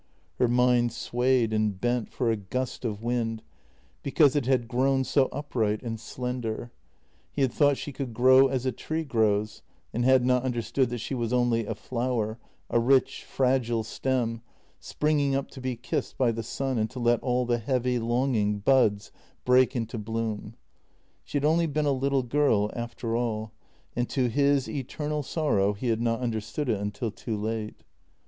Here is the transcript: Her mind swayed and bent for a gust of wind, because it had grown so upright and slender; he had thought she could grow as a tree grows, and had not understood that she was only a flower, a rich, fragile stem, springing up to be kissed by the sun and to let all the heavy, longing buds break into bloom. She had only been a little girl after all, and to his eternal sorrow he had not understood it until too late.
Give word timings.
Her 0.39 0.47
mind 0.47 0.91
swayed 0.93 1.53
and 1.53 1.79
bent 1.79 2.09
for 2.09 2.31
a 2.31 2.35
gust 2.35 2.85
of 2.85 3.03
wind, 3.03 3.43
because 4.01 4.35
it 4.35 4.47
had 4.47 4.67
grown 4.67 5.03
so 5.03 5.27
upright 5.31 5.83
and 5.83 5.99
slender; 5.99 6.71
he 7.31 7.43
had 7.43 7.53
thought 7.53 7.77
she 7.77 7.91
could 7.93 8.11
grow 8.11 8.47
as 8.47 8.65
a 8.65 8.71
tree 8.71 9.03
grows, 9.03 9.61
and 9.93 10.03
had 10.03 10.25
not 10.25 10.41
understood 10.41 10.89
that 10.89 10.97
she 10.97 11.13
was 11.13 11.31
only 11.31 11.67
a 11.67 11.75
flower, 11.75 12.39
a 12.67 12.79
rich, 12.79 13.23
fragile 13.23 13.83
stem, 13.83 14.41
springing 14.79 15.35
up 15.35 15.51
to 15.51 15.61
be 15.61 15.75
kissed 15.75 16.17
by 16.17 16.31
the 16.31 16.41
sun 16.41 16.79
and 16.79 16.89
to 16.89 16.99
let 16.99 17.19
all 17.21 17.45
the 17.45 17.59
heavy, 17.59 17.99
longing 17.99 18.57
buds 18.57 19.11
break 19.45 19.75
into 19.75 19.99
bloom. 19.99 20.55
She 21.23 21.37
had 21.37 21.45
only 21.45 21.67
been 21.67 21.85
a 21.85 21.91
little 21.91 22.23
girl 22.23 22.71
after 22.75 23.15
all, 23.15 23.51
and 23.95 24.09
to 24.09 24.29
his 24.29 24.67
eternal 24.67 25.21
sorrow 25.21 25.73
he 25.73 25.89
had 25.89 26.01
not 26.01 26.21
understood 26.21 26.69
it 26.69 26.79
until 26.81 27.11
too 27.11 27.37
late. 27.39 27.83